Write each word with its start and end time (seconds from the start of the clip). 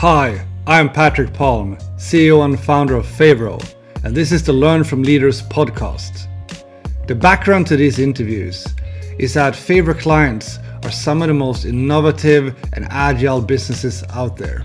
Hi, 0.00 0.46
I'm 0.66 0.90
Patric 0.90 1.30
Palm, 1.34 1.76
CEO 1.98 2.42
and 2.46 2.58
founder 2.58 2.96
of 2.96 3.04
Favro, 3.04 3.62
and 4.02 4.16
this 4.16 4.32
is 4.32 4.42
the 4.42 4.50
Learn 4.50 4.82
from 4.82 5.02
Leaders 5.02 5.42
podcast. 5.42 6.26
The 7.06 7.14
background 7.14 7.66
to 7.66 7.76
these 7.76 7.98
interviews 7.98 8.66
is 9.18 9.34
that 9.34 9.52
Favro 9.52 9.98
clients 9.98 10.58
are 10.84 10.90
some 10.90 11.20
of 11.20 11.28
the 11.28 11.34
most 11.34 11.66
innovative 11.66 12.56
and 12.72 12.86
agile 12.88 13.42
businesses 13.42 14.02
out 14.14 14.38
there. 14.38 14.64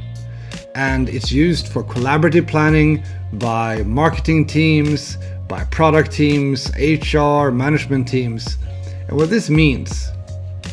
And 0.73 1.09
it's 1.09 1.33
used 1.33 1.67
for 1.67 1.83
collaborative 1.83 2.47
planning 2.47 3.03
by 3.33 3.83
marketing 3.83 4.47
teams, 4.47 5.17
by 5.49 5.65
product 5.65 6.13
teams, 6.13 6.71
HR, 6.77 7.49
management 7.49 8.07
teams. 8.07 8.57
And 9.09 9.17
what 9.17 9.29
this 9.29 9.49
means 9.49 10.11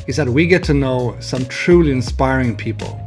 is 0.07 0.15
that 0.19 0.29
we 0.29 0.47
get 0.47 0.63
to 0.63 0.73
know 0.73 1.17
some 1.19 1.47
truly 1.47 1.91
inspiring 1.91 2.55
people 2.57 3.01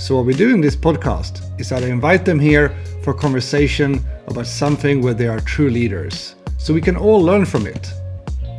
so, 0.00 0.16
what 0.16 0.24
we 0.24 0.32
do 0.32 0.48
in 0.54 0.62
this 0.62 0.74
podcast 0.74 1.42
is 1.60 1.68
that 1.68 1.82
I 1.82 1.88
invite 1.88 2.24
them 2.24 2.40
here 2.40 2.74
for 3.02 3.12
conversation 3.12 4.02
about 4.28 4.46
something 4.46 5.02
where 5.02 5.12
they 5.12 5.28
are 5.28 5.40
true 5.40 5.68
leaders, 5.68 6.36
so 6.56 6.72
we 6.72 6.80
can 6.80 6.96
all 6.96 7.20
learn 7.20 7.44
from 7.44 7.66
it. 7.66 7.92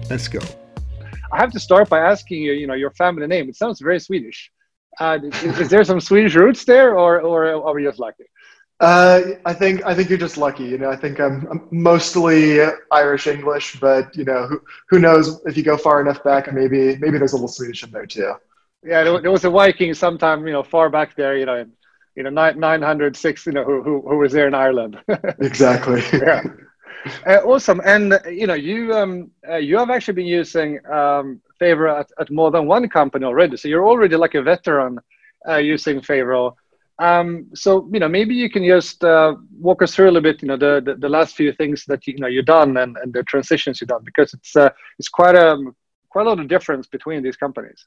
Let's 0.08 0.28
go. 0.28 0.40
I 1.32 1.38
have 1.38 1.52
to 1.54 1.60
start 1.60 1.90
by 1.90 1.98
asking 1.98 2.44
you, 2.44 2.52
you 2.52 2.68
know, 2.68 2.76
your 2.76 2.92
family 2.92 3.26
name. 3.26 3.50
It 3.50 3.56
sounds 3.56 3.82
very 3.82 4.00
Swedish. 4.00 4.52
Uh, 5.00 5.18
is, 5.24 5.60
is, 5.62 5.70
there 5.70 5.84
some 5.84 6.00
Swedish 6.00 6.36
roots 6.36 6.64
there, 6.64 6.96
or 6.96 7.20
or 7.20 7.48
are 7.48 7.74
we 7.74 7.86
just 7.86 7.98
lucky? 7.98 8.26
Uh, 8.80 9.22
I 9.44 9.54
think 9.56 9.84
I 9.84 9.96
think 9.96 10.10
you're 10.10 10.20
just 10.20 10.38
lucky. 10.38 10.66
You 10.66 10.78
know, 10.78 10.92
I 10.92 10.96
think 10.96 11.20
I'm, 11.20 11.48
I'm, 11.50 11.68
mostly 11.72 12.60
Irish 12.92 13.26
English, 13.26 13.80
but 13.80 14.16
you 14.16 14.26
know, 14.26 14.46
who 14.46 14.62
who 14.90 15.00
knows 15.00 15.42
if 15.48 15.58
you 15.58 15.64
go 15.64 15.76
far 15.76 16.02
enough 16.02 16.24
back, 16.24 16.54
maybe 16.54 16.98
maybe 16.98 17.18
there's 17.18 17.34
a 17.34 17.36
little 17.36 17.48
Swedish 17.48 17.84
in 17.84 17.90
there 17.90 18.06
too. 18.06 18.36
Yeah, 18.84 19.04
there, 19.04 19.32
was 19.32 19.46
a 19.46 19.50
Viking 19.50 19.94
sometime, 19.94 20.46
you 20.48 20.54
know, 20.54 20.64
far 20.64 20.90
back 20.90 21.16
there, 21.16 21.38
you 21.38 21.46
know, 21.46 21.58
in, 21.58 21.72
you 22.16 22.24
know, 22.24 22.30
nine, 22.30 22.60
906, 22.60 23.46
you 23.46 23.52
know, 23.52 23.64
who, 23.64 23.84
who, 23.84 24.02
who 24.02 24.18
was 24.18 24.34
there 24.34 24.48
in 24.48 24.56
Ireland. 24.56 25.00
exactly. 25.40 26.02
yeah. 26.14 26.44
Uh, 27.26 27.38
awesome. 27.46 27.82
And, 27.86 28.14
uh, 28.14 28.20
you 28.30 28.48
know, 28.48 28.54
you, 28.54 28.94
um, 28.94 29.32
uh, 29.48 29.58
you 29.58 29.78
have 29.78 29.90
actually 29.90 30.16
been 30.16 30.26
using 30.26 30.80
um, 30.88 31.42
Favro 31.60 32.00
at, 32.00 32.12
at 32.20 32.32
more 32.32 32.52
than 32.52 32.68
one 32.68 32.90
company 32.90 33.26
already. 33.26 33.58
So 33.58 33.68
you're 33.68 33.88
already 33.88 34.16
like 34.16 34.36
a 34.36 34.42
veteran 34.42 35.00
uh, 35.48 35.58
using 35.58 36.02
Favro. 36.02 36.56
Um, 37.00 37.48
so, 37.56 37.90
you 37.92 38.00
know, 38.00 38.08
maybe 38.08 38.36
you 38.36 38.50
can 38.50 38.66
just 38.66 39.04
uh, 39.04 39.36
walk 39.60 39.82
us 39.82 39.96
through 39.96 40.06
a 40.06 40.12
little 40.12 40.22
bit, 40.22 40.42
you 40.42 40.48
know, 40.48 40.58
the, 40.58 40.82
the, 40.86 40.96
the, 40.96 41.10
last 41.10 41.36
few 41.36 41.52
things 41.54 41.84
that, 41.86 42.06
you 42.06 42.18
know, 42.18 42.28
you've 42.28 42.46
done 42.46 42.78
and, 42.78 42.96
and 42.98 43.12
the 43.12 43.24
transitions 43.24 43.82
you've 43.82 43.88
done, 43.88 44.04
because 44.04 44.34
it's, 44.36 44.56
uh, 44.56 44.70
it's 45.00 45.10
quite 45.10 45.34
a, 45.34 45.58
quite 46.10 46.28
a 46.28 46.30
lot 46.30 46.40
of 46.40 46.48
difference 46.48 46.86
between 46.86 47.24
these 47.24 47.38
companies. 47.38 47.86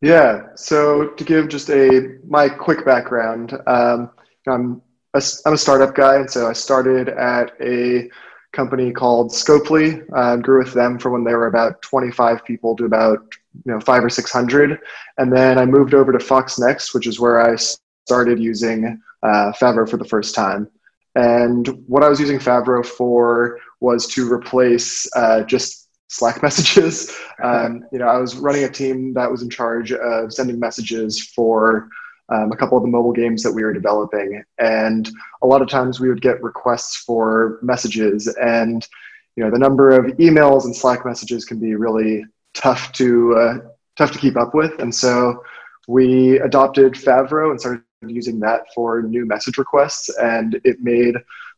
Yeah. 0.00 0.48
So 0.56 1.08
to 1.08 1.24
give 1.24 1.48
just 1.48 1.70
a 1.70 2.18
my 2.26 2.48
quick 2.48 2.84
background, 2.84 3.54
um, 3.66 4.10
I'm 4.46 4.82
a, 5.14 5.22
I'm 5.46 5.54
a 5.54 5.58
startup 5.58 5.94
guy, 5.94 6.16
and 6.16 6.30
so 6.30 6.46
I 6.48 6.52
started 6.52 7.08
at 7.08 7.52
a 7.60 8.08
company 8.52 8.92
called 8.92 9.30
Scopely. 9.32 10.04
Uh, 10.14 10.36
grew 10.36 10.62
with 10.64 10.74
them 10.74 10.98
from 10.98 11.12
when 11.12 11.24
they 11.24 11.34
were 11.34 11.46
about 11.46 11.82
25 11.82 12.44
people 12.44 12.76
to 12.76 12.84
about 12.84 13.18
you 13.64 13.72
know 13.72 13.80
five 13.80 14.04
or 14.04 14.10
six 14.10 14.30
hundred, 14.30 14.78
and 15.18 15.32
then 15.32 15.58
I 15.58 15.64
moved 15.64 15.94
over 15.94 16.12
to 16.12 16.18
FoxNext, 16.18 16.94
which 16.94 17.06
is 17.06 17.18
where 17.18 17.40
I 17.40 17.56
started 17.56 18.38
using 18.38 19.00
uh, 19.22 19.52
Favro 19.58 19.88
for 19.88 19.96
the 19.96 20.04
first 20.04 20.34
time. 20.34 20.68
And 21.14 21.66
what 21.86 22.04
I 22.04 22.08
was 22.10 22.20
using 22.20 22.38
Favro 22.38 22.84
for 22.84 23.58
was 23.80 24.06
to 24.08 24.30
replace 24.30 25.08
uh, 25.16 25.42
just 25.44 25.85
Slack 26.08 26.42
messages. 26.42 27.14
Um, 27.42 27.84
you 27.92 27.98
know, 27.98 28.06
I 28.06 28.16
was 28.16 28.36
running 28.36 28.64
a 28.64 28.68
team 28.68 29.12
that 29.12 29.30
was 29.30 29.42
in 29.42 29.50
charge 29.50 29.92
of 29.92 30.32
sending 30.32 30.58
messages 30.58 31.22
for 31.22 31.90
um, 32.30 32.50
a 32.50 32.56
couple 32.56 32.78
of 32.78 32.82
the 32.82 32.88
mobile 32.88 33.12
games 33.12 33.42
that 33.42 33.52
we 33.52 33.62
were 33.62 33.74
developing, 33.74 34.42
and 34.58 35.06
a 35.42 35.46
lot 35.46 35.60
of 35.60 35.68
times 35.68 36.00
we 36.00 36.08
would 36.08 36.22
get 36.22 36.42
requests 36.42 36.96
for 36.96 37.58
messages, 37.60 38.26
and 38.40 38.88
you 39.36 39.44
know, 39.44 39.50
the 39.50 39.58
number 39.58 39.90
of 39.90 40.06
emails 40.16 40.64
and 40.64 40.74
Slack 40.74 41.04
messages 41.04 41.44
can 41.44 41.60
be 41.60 41.74
really 41.74 42.24
tough 42.54 42.90
to 42.92 43.34
uh, 43.36 43.54
tough 43.98 44.12
to 44.12 44.18
keep 44.18 44.38
up 44.38 44.54
with, 44.54 44.80
and 44.80 44.94
so 44.94 45.44
we 45.88 46.38
adopted 46.40 46.94
Favro 46.94 47.50
and 47.50 47.60
started 47.60 47.82
using 48.06 48.40
that 48.40 48.62
for 48.74 49.02
new 49.02 49.26
message 49.26 49.58
requests, 49.58 50.08
and 50.18 50.58
it 50.64 50.80
made 50.80 51.16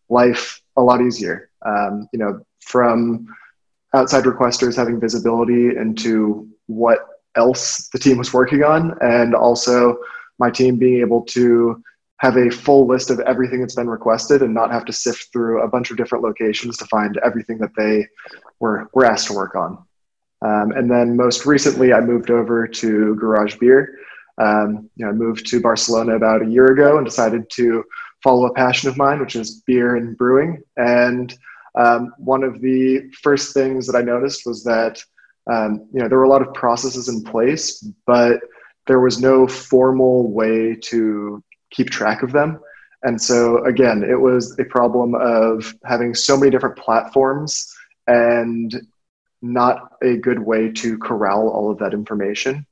life 0.09 0.61
a 0.77 0.83
lot 0.83 1.01
easier. 1.01 1.51
Um, 1.65 2.09
you 2.13 2.19
know, 2.19 2.45
from 2.61 3.29
outside 3.95 4.25
requesters 4.25 4.77
having 4.77 5.01
visibility 5.01 5.77
into 5.77 6.49
what 6.67 7.01
else 7.37 7.89
the 7.93 7.99
team 7.99 8.19
was 8.19 8.33
working 8.33 8.63
on, 8.63 8.97
and 9.01 9.35
also 9.35 9.97
my 10.39 10.51
team 10.51 10.77
being 10.77 11.01
able 11.01 11.23
to 11.23 11.83
have 12.19 12.37
a 12.37 12.51
full 12.51 12.87
list 12.87 13.11
of 13.11 13.21
everything 13.21 13.61
that's 13.61 13.77
been 13.77 13.89
requested 13.89 14.43
and 14.43 14.53
not 14.53 14.73
have 14.73 14.85
to 14.85 14.93
sift 14.93 15.29
through 15.33 15.63
a 15.63 15.69
bunch 15.69 15.91
of 15.91 15.97
different 15.97 16.25
locations 16.25 16.77
to 16.77 16.85
find 16.87 17.17
everything 17.25 17.59
that 17.59 17.71
they 17.77 18.07
were, 18.59 18.89
were 18.93 19.05
asked 19.05 19.29
to 19.29 19.33
work 19.33 19.55
on. 19.55 19.79
Um, 20.45 20.73
and 20.73 20.91
then 20.91 21.17
most 21.17 21.47
recently, 21.47 21.93
I 21.93 22.01
moved 22.01 22.31
over 22.31 22.67
to 22.67 23.15
Garage 23.17 23.57
Beer. 23.59 23.99
Um, 24.39 24.89
you 24.97 25.05
know, 25.05 25.11
I 25.11 25.15
moved 25.15 25.47
to 25.49 25.61
Barcelona 25.61 26.15
about 26.15 26.43
a 26.43 26.51
year 26.51 26.67
ago 26.67 26.97
and 26.97 27.07
decided 27.07 27.49
to 27.51 27.85
follow 28.23 28.47
a 28.47 28.55
passion 28.55 28.89
of 28.89 28.97
mine, 28.97 29.21
which 29.21 29.37
is 29.37 29.63
beer 29.67 29.97
and 29.97 30.17
brewing. 30.17 30.63
And 30.77 31.37
um, 31.75 32.13
one 32.19 32.43
of 32.43 32.61
the 32.61 33.11
first 33.23 33.55
things 33.55 33.87
that 33.87 33.97
I 33.97 34.03
noticed 34.03 34.47
was 34.47 34.65
that 34.65 35.03
um, 35.51 35.89
you 35.93 36.01
know 36.01 36.09
there 36.09 36.19
were 36.19 36.25
a 36.25 36.29
lot 36.29 36.43
of 36.43 36.55
processes 36.55 37.09
in 37.09 37.23
place, 37.23 37.83
but 38.07 38.41
there 38.87 39.01
was 39.01 39.21
no 39.21 39.47
formal 39.47 40.31
way 40.31 40.75
to 40.75 41.43
keep 41.71 41.91
track 41.91 42.23
of 42.23 42.33
them. 42.33 42.61
And 43.03 43.21
so 43.21 43.65
again, 43.65 44.03
it 44.03 44.21
was 44.21 44.59
a 44.59 44.65
problem 44.65 45.15
of 45.15 45.75
having 45.85 46.15
so 46.15 46.37
many 46.37 46.51
different 46.51 46.77
platforms 46.77 47.73
and 48.07 48.75
not 49.41 49.93
a 50.03 50.17
good 50.17 50.41
way 50.41 50.71
to 50.73 50.99
corral 50.99 51.49
all 51.49 51.71
of 51.71 51.79
that 51.79 51.95
information. 51.95 52.67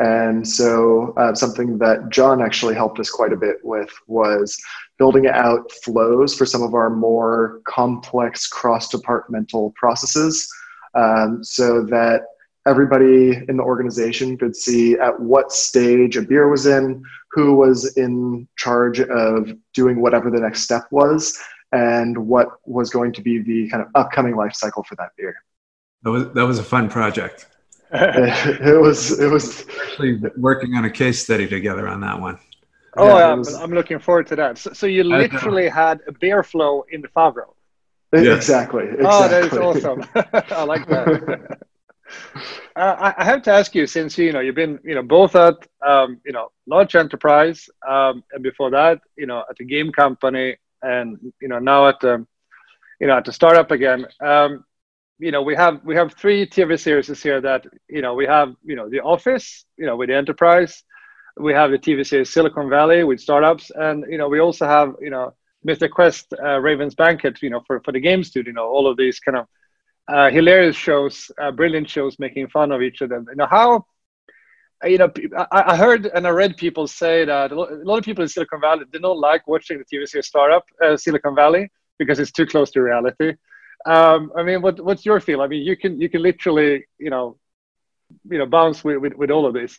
And 0.00 0.46
so, 0.46 1.14
uh, 1.16 1.34
something 1.34 1.78
that 1.78 2.08
John 2.08 2.42
actually 2.42 2.74
helped 2.74 2.98
us 2.98 3.10
quite 3.10 3.32
a 3.32 3.36
bit 3.36 3.58
with 3.62 3.90
was 4.08 4.60
building 4.98 5.28
out 5.28 5.70
flows 5.84 6.34
for 6.34 6.46
some 6.46 6.62
of 6.62 6.74
our 6.74 6.90
more 6.90 7.60
complex 7.64 8.48
cross 8.48 8.88
departmental 8.88 9.72
processes 9.76 10.52
um, 10.94 11.44
so 11.44 11.84
that 11.84 12.22
everybody 12.66 13.42
in 13.48 13.56
the 13.56 13.62
organization 13.62 14.36
could 14.36 14.56
see 14.56 14.94
at 14.94 15.18
what 15.20 15.52
stage 15.52 16.16
a 16.16 16.22
beer 16.22 16.48
was 16.48 16.66
in, 16.66 17.02
who 17.30 17.54
was 17.54 17.96
in 17.96 18.48
charge 18.56 19.00
of 19.00 19.52
doing 19.74 20.00
whatever 20.00 20.30
the 20.30 20.40
next 20.40 20.62
step 20.62 20.84
was, 20.90 21.38
and 21.72 22.16
what 22.16 22.48
was 22.64 22.90
going 22.90 23.12
to 23.12 23.20
be 23.20 23.38
the 23.38 23.68
kind 23.68 23.82
of 23.82 23.88
upcoming 23.94 24.36
life 24.36 24.54
cycle 24.54 24.82
for 24.84 24.94
that 24.96 25.10
beer. 25.16 25.36
That 26.02 26.10
was, 26.10 26.28
that 26.32 26.46
was 26.46 26.58
a 26.58 26.64
fun 26.64 26.88
project. 26.88 27.46
it 27.92 28.80
was 28.80 29.18
it 29.20 29.30
was 29.30 29.66
actually 29.82 30.20
working 30.36 30.74
on 30.74 30.84
a 30.84 30.90
case 30.90 31.22
study 31.22 31.46
together 31.46 31.86
on 31.86 32.00
that 32.00 32.20
one. 32.20 32.38
Oh, 32.96 33.18
yeah, 33.18 33.34
was, 33.34 33.54
I'm 33.54 33.72
looking 33.72 33.98
forward 33.98 34.28
to 34.28 34.36
that. 34.36 34.58
So, 34.58 34.72
so 34.72 34.86
you 34.86 35.02
literally 35.02 35.68
had 35.68 36.00
a 36.06 36.12
beer 36.12 36.42
flow 36.44 36.84
in 36.90 37.00
the 37.02 37.08
Favro. 37.08 37.54
Yes. 38.12 38.36
Exactly, 38.36 38.84
exactly. 38.84 39.06
Oh, 39.06 39.28
that 39.28 39.44
is 39.44 39.58
awesome. 39.58 40.04
I 40.56 40.62
like 40.62 40.86
that. 40.86 41.58
uh, 42.76 43.12
I 43.16 43.24
have 43.24 43.42
to 43.42 43.52
ask 43.52 43.74
you, 43.74 43.86
since 43.86 44.16
you 44.16 44.32
know 44.32 44.40
you've 44.40 44.54
been 44.54 44.78
you 44.84 44.94
know 44.94 45.02
both 45.02 45.34
at 45.34 45.56
um, 45.84 46.20
you 46.24 46.32
know 46.32 46.52
large 46.66 46.94
enterprise 46.94 47.68
um, 47.88 48.22
and 48.32 48.42
before 48.42 48.70
that 48.70 49.00
you 49.16 49.26
know 49.26 49.44
at 49.50 49.56
a 49.60 49.64
game 49.64 49.90
company 49.90 50.56
and 50.82 51.18
you 51.40 51.48
know 51.48 51.58
now 51.58 51.88
at 51.88 51.98
the 52.00 52.24
you 53.00 53.08
know 53.08 53.16
at 53.16 53.24
the 53.24 53.32
startup 53.32 53.72
again. 53.72 54.06
Um, 54.20 54.64
you 55.18 55.30
know 55.30 55.42
we 55.42 55.54
have 55.54 55.80
we 55.84 55.94
have 55.94 56.12
three 56.14 56.46
TV 56.46 56.76
series 56.76 57.22
here 57.22 57.40
that 57.40 57.64
you 57.88 58.02
know 58.02 58.14
we 58.14 58.26
have 58.26 58.54
you 58.64 58.76
know 58.76 58.88
the 58.88 59.00
office 59.00 59.64
you 59.76 59.86
know 59.86 59.96
with 59.96 60.08
the 60.08 60.14
enterprise. 60.16 60.82
We 61.36 61.52
have 61.52 61.70
the 61.70 61.78
TV 61.78 62.04
series 62.04 62.30
Silicon 62.30 62.68
Valley 62.70 63.02
with 63.04 63.20
startups. 63.20 63.70
And 63.74 64.04
you 64.08 64.18
know 64.18 64.28
we 64.28 64.40
also 64.40 64.66
have 64.66 64.94
you 65.00 65.10
know 65.10 65.32
Mythic 65.64 65.92
Quest 65.92 66.34
uh, 66.42 66.60
Raven's 66.60 66.94
Banquet 66.94 67.40
you 67.42 67.50
know 67.50 67.62
for 67.66 67.80
for 67.80 67.92
the 67.92 68.00
game 68.00 68.24
studio 68.24 68.50
you 68.50 68.54
know 68.54 68.66
all 68.66 68.86
of 68.86 68.96
these 68.96 69.18
kind 69.20 69.38
of 69.38 69.46
uh, 70.08 70.30
hilarious 70.30 70.76
shows 70.76 71.30
uh, 71.40 71.50
brilliant 71.50 71.88
shows 71.88 72.18
making 72.18 72.48
fun 72.48 72.72
of 72.72 72.82
each 72.82 73.00
of 73.00 73.08
them. 73.08 73.26
You 73.30 73.36
know 73.36 73.46
how 73.46 73.86
you 74.84 74.98
know 74.98 75.10
I, 75.52 75.62
I 75.72 75.76
heard 75.76 76.06
and 76.06 76.26
I 76.26 76.30
read 76.30 76.56
people 76.56 76.86
say 76.86 77.24
that 77.24 77.52
a 77.52 77.54
lot 77.54 77.98
of 77.98 78.04
people 78.04 78.22
in 78.22 78.28
Silicon 78.28 78.60
Valley 78.60 78.84
they 78.92 78.98
don't 78.98 79.20
like 79.20 79.46
watching 79.46 79.78
the 79.78 79.84
TV 79.84 80.06
series 80.06 80.26
startup 80.26 80.64
uh, 80.84 80.96
Silicon 80.96 81.34
Valley 81.34 81.70
because 81.98 82.18
it's 82.18 82.32
too 82.32 82.46
close 82.46 82.70
to 82.72 82.82
reality 82.82 83.34
um, 83.84 84.32
I 84.36 84.42
mean, 84.42 84.62
what, 84.62 84.80
what's 84.80 85.04
your 85.04 85.20
feel? 85.20 85.42
I 85.42 85.46
mean, 85.46 85.62
you 85.62 85.76
can 85.76 86.00
you 86.00 86.08
can 86.08 86.22
literally 86.22 86.86
you 86.98 87.10
know 87.10 87.38
you 88.28 88.38
know 88.38 88.46
bounce 88.46 88.82
with, 88.84 88.98
with, 88.98 89.14
with 89.14 89.30
all 89.30 89.46
of 89.46 89.54
this. 89.54 89.78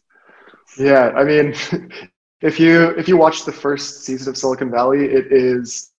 Yeah, 0.77 1.11
I 1.15 1.23
mean, 1.23 1.55
if 2.41 2.59
you 2.59 2.89
if 2.91 3.07
you 3.07 3.17
watch 3.17 3.45
the 3.45 3.51
first 3.51 4.03
season 4.03 4.29
of 4.29 4.37
Silicon 4.37 4.71
Valley, 4.71 5.05
it 5.05 5.31
is 5.31 5.91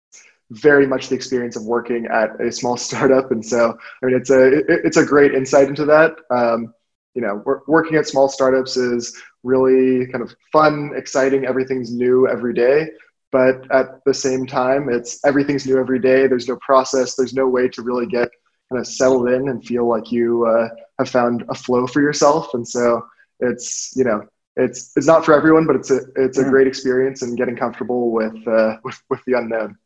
very 0.51 0.87
much 0.87 1.09
the 1.09 1.15
experience 1.17 1.57
of 1.57 1.65
working 1.65 2.07
at 2.07 2.41
a 2.41 2.53
small 2.53 2.77
startup, 2.87 3.31
and 3.31 3.45
so 3.45 3.77
I 4.03 4.07
mean, 4.07 4.17
it's 4.17 4.31
a 4.31 4.59
it, 4.59 4.65
it's 4.69 4.97
a 4.97 5.05
great 5.05 5.35
insight 5.35 5.69
into 5.69 5.85
that. 5.87 6.17
Um, 6.31 6.73
you 7.15 7.23
know, 7.23 7.43
working 7.67 7.97
at 7.97 8.07
small 8.07 8.29
startups 8.29 8.77
is 8.77 9.17
really 9.43 10.07
kind 10.09 10.23
of 10.23 10.35
fun, 10.53 10.93
exciting. 10.95 11.47
Everything's 11.47 11.91
new 11.91 12.29
every 12.29 12.53
day. 12.53 12.91
But 13.37 13.71
at 13.71 14.03
the 14.07 14.15
same 14.15 14.47
time, 14.47 14.89
it's 14.89 15.23
everything's 15.27 15.67
new 15.67 15.79
every 15.79 15.99
day. 15.99 16.27
There's 16.27 16.49
no 16.49 16.57
process. 16.57 17.17
There's 17.17 17.35
no 17.35 17.47
way 17.47 17.69
to 17.69 17.83
really 17.83 18.07
get 18.07 18.31
kind 18.71 18.81
of 18.81 18.87
settled 18.87 19.29
in 19.29 19.51
and 19.51 19.63
feel 19.63 19.87
like 19.87 20.11
you 20.11 20.47
uh, 20.47 20.69
have 20.99 21.11
found 21.11 21.45
a 21.51 21.55
flow 21.55 21.87
for 21.87 22.01
yourself. 22.01 22.55
And 22.55 22.67
so 22.67 23.07
it's 23.41 23.93
you 23.95 24.05
know 24.05 24.23
it's 24.57 24.97
it's 24.97 25.07
not 25.07 25.23
for 25.27 25.35
everyone, 25.35 25.67
but 25.67 25.77
it's 25.77 25.91
a 25.91 26.01
it's 26.17 26.39
a 26.39 26.45
mm. 26.45 26.49
great 26.49 26.67
experience 26.67 27.21
and 27.21 27.37
getting 27.37 27.57
comfortable 27.57 28.11
with 28.11 28.37
uh, 28.49 28.79
with, 28.85 28.99
with 29.11 29.21
the 29.27 29.35
unknown. 29.35 29.77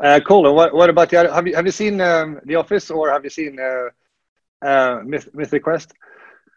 Uh, 0.00 0.18
cool. 0.26 0.48
And 0.48 0.56
what, 0.56 0.74
what 0.74 0.90
about 0.90 1.10
the 1.10 1.16
other? 1.20 1.32
Have 1.32 1.46
you 1.46 1.54
have 1.54 1.66
you 1.66 1.72
seen 1.82 2.00
um, 2.00 2.40
The 2.44 2.56
Office 2.56 2.90
or 2.90 3.08
have 3.08 3.22
you 3.22 3.30
seen 3.30 3.56
uh, 3.60 4.66
uh, 4.66 5.02
Myth, 5.04 5.28
Mythic 5.32 5.62
Quest? 5.62 5.92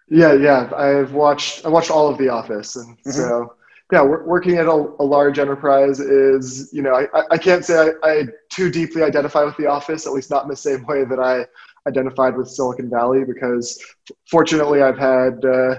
Yeah, 0.10 0.34
yeah. 0.34 0.72
I've 0.76 1.14
watched 1.14 1.64
I 1.64 1.70
watched 1.70 1.92
all 1.92 2.08
of 2.10 2.18
The 2.18 2.30
Office, 2.30 2.76
and 2.76 2.98
mm-hmm. 2.98 3.12
so 3.12 3.54
yeah, 3.92 4.02
working 4.02 4.58
at 4.58 4.66
a, 4.66 4.72
a, 4.72 5.04
large 5.04 5.40
enterprise 5.40 6.00
is 6.00 6.70
you 6.74 6.82
know 6.82 6.94
I, 6.96 7.24
I 7.32 7.38
can't 7.38 7.64
say 7.64 7.92
I, 8.04 8.10
I 8.10 8.24
too 8.50 8.72
deeply 8.72 9.04
identify 9.04 9.44
with 9.44 9.58
The 9.58 9.68
Office, 9.68 10.08
at 10.08 10.14
least 10.14 10.32
not 10.32 10.44
in 10.44 10.50
the 10.50 10.56
same 10.56 10.86
way 10.86 11.04
that 11.06 11.20
I 11.20 11.46
identified 11.88 12.36
with 12.36 12.50
Silicon 12.50 12.90
Valley 12.90 13.24
because 13.26 13.84
fortunately 14.30 14.82
I've 14.82 14.98
had 14.98 15.44
uh, 15.46 15.76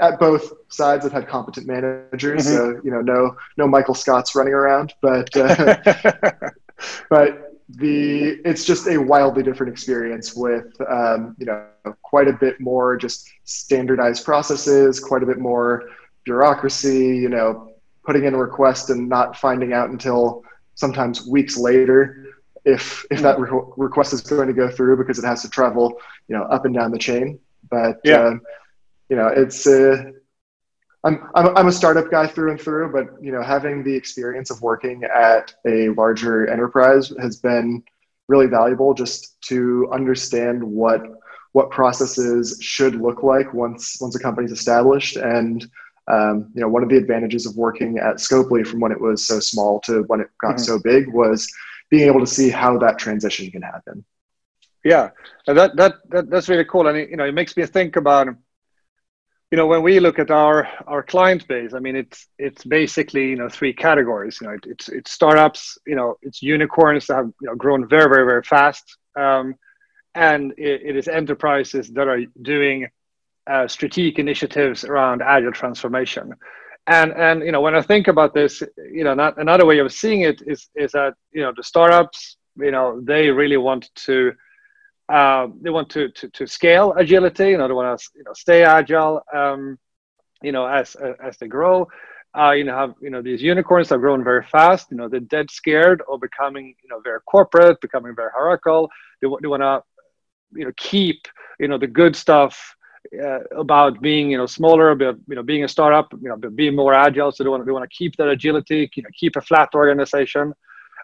at 0.00 0.18
both 0.18 0.52
sides 0.68 1.04
I've 1.04 1.12
had 1.12 1.28
competent 1.28 1.66
managers, 1.66 2.46
mm-hmm. 2.46 2.76
so 2.76 2.80
you 2.84 2.90
know 2.90 3.00
no 3.00 3.36
no 3.56 3.66
Michael 3.66 3.94
Scotts 3.94 4.34
running 4.34 4.54
around, 4.54 4.94
but 5.00 5.36
uh, 5.36 5.76
but 7.10 7.48
the 7.68 8.40
it's 8.44 8.64
just 8.64 8.86
a 8.86 8.98
wildly 8.98 9.42
different 9.42 9.72
experience 9.72 10.34
with 10.34 10.66
um, 10.88 11.34
you 11.38 11.46
know 11.46 11.66
quite 12.02 12.28
a 12.28 12.32
bit 12.32 12.60
more 12.60 12.96
just 12.96 13.28
standardized 13.44 14.24
processes, 14.24 15.00
quite 15.00 15.22
a 15.22 15.26
bit 15.26 15.38
more 15.38 15.84
bureaucracy, 16.24 17.16
you 17.16 17.28
know, 17.28 17.72
putting 18.04 18.24
in 18.24 18.34
a 18.34 18.38
request 18.38 18.90
and 18.90 19.08
not 19.08 19.36
finding 19.36 19.72
out 19.72 19.90
until 19.90 20.42
sometimes 20.74 21.26
weeks 21.26 21.56
later 21.56 22.32
if 22.64 23.04
if 23.10 23.20
that 23.20 23.38
re- 23.38 23.50
request 23.76 24.12
is 24.12 24.20
going 24.20 24.46
to 24.46 24.54
go 24.54 24.70
through 24.70 24.96
because 24.96 25.18
it 25.18 25.24
has 25.24 25.42
to 25.42 25.50
travel 25.50 26.00
you 26.28 26.36
know 26.36 26.44
up 26.44 26.64
and 26.64 26.74
down 26.74 26.90
the 26.90 26.98
chain 26.98 27.38
but 27.70 28.00
yeah. 28.04 28.26
Um, 28.26 28.40
you 29.08 29.16
know 29.16 29.28
it's 29.28 29.66
uh, 29.66 30.02
I'm, 31.04 31.28
I'm 31.34 31.56
i'm 31.56 31.68
a 31.68 31.72
startup 31.72 32.10
guy 32.10 32.26
through 32.26 32.52
and 32.52 32.60
through 32.60 32.92
but 32.92 33.22
you 33.22 33.32
know 33.32 33.42
having 33.42 33.82
the 33.82 33.94
experience 33.94 34.50
of 34.50 34.62
working 34.62 35.02
at 35.04 35.52
a 35.66 35.88
larger 35.90 36.48
enterprise 36.48 37.12
has 37.20 37.36
been 37.36 37.82
really 38.28 38.46
valuable 38.46 38.94
just 38.94 39.40
to 39.42 39.88
understand 39.92 40.62
what 40.62 41.02
what 41.52 41.70
processes 41.70 42.58
should 42.60 42.94
look 42.94 43.22
like 43.22 43.52
once 43.52 43.98
once 44.00 44.14
a 44.14 44.20
company's 44.20 44.52
established 44.52 45.16
and 45.16 45.68
um, 46.10 46.50
you 46.54 46.60
know 46.60 46.68
one 46.68 46.82
of 46.82 46.88
the 46.88 46.96
advantages 46.96 47.46
of 47.46 47.56
working 47.56 47.98
at 47.98 48.16
scopely 48.16 48.66
from 48.66 48.80
when 48.80 48.92
it 48.92 49.00
was 49.00 49.26
so 49.26 49.38
small 49.38 49.80
to 49.80 50.02
when 50.04 50.20
it 50.20 50.28
got 50.40 50.56
mm-hmm. 50.56 50.64
so 50.64 50.78
big 50.82 51.12
was 51.12 51.50
being 51.90 52.08
able 52.08 52.20
to 52.20 52.26
see 52.26 52.48
how 52.48 52.78
that 52.78 52.98
transition 52.98 53.50
can 53.50 53.62
happen. 53.62 54.04
Yeah, 54.84 55.10
that, 55.46 55.76
that 55.76 55.94
that 56.10 56.30
that's 56.30 56.48
really 56.48 56.64
cool, 56.64 56.88
and 56.88 56.98
it, 56.98 57.10
you 57.10 57.16
know 57.16 57.24
it 57.24 57.32
makes 57.32 57.56
me 57.56 57.64
think 57.66 57.96
about 57.96 58.26
you 59.52 59.56
know 59.56 59.66
when 59.66 59.82
we 59.82 60.00
look 60.00 60.18
at 60.18 60.32
our 60.32 60.66
our 60.88 61.02
client 61.04 61.46
base. 61.46 61.72
I 61.72 61.78
mean, 61.78 61.94
it's 61.94 62.26
it's 62.38 62.64
basically 62.64 63.28
you 63.28 63.36
know 63.36 63.48
three 63.48 63.72
categories. 63.72 64.38
You 64.40 64.48
know, 64.48 64.54
it, 64.54 64.64
it's 64.66 64.88
it's 64.88 65.12
startups. 65.12 65.78
You 65.86 65.94
know, 65.94 66.16
it's 66.22 66.42
unicorns 66.42 67.06
that 67.06 67.16
have 67.16 67.30
you 67.40 67.48
know 67.48 67.54
grown 67.54 67.88
very 67.88 68.08
very 68.08 68.24
very 68.24 68.42
fast, 68.42 68.96
um, 69.16 69.54
and 70.16 70.52
it, 70.58 70.82
it 70.82 70.96
is 70.96 71.06
enterprises 71.06 71.90
that 71.90 72.08
are 72.08 72.20
doing 72.40 72.88
uh, 73.46 73.66
strategic 73.66 74.18
initiatives 74.18 74.84
around 74.84 75.22
agile 75.22 75.52
transformation 75.52 76.32
and 76.86 77.12
and 77.12 77.42
you 77.42 77.52
know 77.52 77.60
when 77.60 77.74
i 77.74 77.82
think 77.82 78.08
about 78.08 78.34
this 78.34 78.62
you 78.92 79.04
know 79.04 79.14
not, 79.14 79.38
another 79.38 79.66
way 79.66 79.78
of 79.78 79.92
seeing 79.92 80.22
it 80.22 80.42
is 80.46 80.68
is 80.74 80.92
that 80.92 81.14
you 81.32 81.42
know 81.42 81.52
the 81.56 81.62
startups 81.62 82.36
you 82.56 82.70
know 82.70 83.00
they 83.02 83.30
really 83.30 83.56
want 83.56 83.90
to 83.94 84.32
uh, 85.08 85.48
they 85.60 85.70
want 85.70 85.90
to, 85.90 86.08
to 86.10 86.28
to 86.30 86.46
scale 86.46 86.92
agility 86.94 87.50
you 87.50 87.58
know 87.58 87.68
they 87.68 87.74
want 87.74 87.98
to 87.98 88.08
you 88.16 88.24
know 88.24 88.32
stay 88.32 88.64
agile 88.64 89.20
um, 89.34 89.78
you 90.42 90.52
know 90.52 90.66
as 90.66 90.96
as 91.22 91.36
they 91.38 91.46
grow 91.46 91.86
uh, 92.36 92.50
you 92.50 92.64
know 92.64 92.76
have 92.76 92.94
you 93.00 93.10
know 93.10 93.22
these 93.22 93.42
unicorns 93.42 93.90
have 93.90 94.00
grown 94.00 94.24
very 94.24 94.44
fast 94.44 94.88
you 94.90 94.96
know 94.96 95.08
they're 95.08 95.20
dead 95.20 95.50
scared 95.50 96.02
of 96.10 96.20
becoming 96.20 96.74
you 96.82 96.88
know 96.88 97.00
very 97.00 97.20
corporate 97.26 97.80
becoming 97.80 98.14
very 98.14 98.30
hierarchical 98.34 98.88
they, 99.20 99.28
they 99.40 99.48
want 99.48 99.62
to 99.62 99.82
you 100.58 100.64
know 100.64 100.72
keep 100.76 101.28
you 101.60 101.68
know 101.68 101.78
the 101.78 101.86
good 101.86 102.16
stuff 102.16 102.74
uh, 103.22 103.40
about 103.56 104.00
being 104.00 104.30
you 104.30 104.38
know 104.38 104.46
smaller, 104.46 104.90
about 104.90 105.16
you 105.28 105.36
know 105.36 105.42
being 105.42 105.64
a 105.64 105.68
startup, 105.68 106.12
you 106.12 106.28
know 106.28 106.36
being 106.36 106.74
more 106.74 106.94
agile. 106.94 107.32
So 107.32 107.44
they 107.44 107.50
want 107.50 107.64
they 107.66 107.72
want 107.72 107.88
to 107.88 107.96
keep 107.96 108.16
that 108.16 108.28
agility, 108.28 108.90
you 108.94 109.02
know 109.02 109.10
keep 109.14 109.36
a 109.36 109.40
flat 109.40 109.70
organization, 109.74 110.54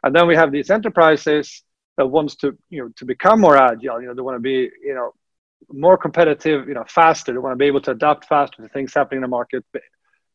and 0.02 0.14
then 0.14 0.26
we 0.26 0.36
have 0.36 0.52
these 0.52 0.70
enterprises 0.70 1.62
that 1.96 2.06
wants 2.06 2.36
to 2.36 2.56
you 2.70 2.82
know 2.82 2.90
to 2.96 3.04
become 3.04 3.40
more 3.40 3.56
agile. 3.56 4.00
You 4.00 4.08
know 4.08 4.14
they 4.14 4.22
want 4.22 4.36
to 4.36 4.40
be 4.40 4.70
you 4.82 4.94
know 4.94 5.12
more 5.72 5.98
competitive, 5.98 6.68
you 6.68 6.74
know 6.74 6.84
faster. 6.88 7.32
They 7.32 7.38
want 7.38 7.52
to 7.52 7.56
be 7.56 7.66
able 7.66 7.82
to 7.82 7.90
adapt 7.90 8.26
faster 8.26 8.62
to 8.62 8.68
things 8.68 8.94
happening 8.94 9.18
in 9.18 9.22
the 9.22 9.28
market, 9.28 9.64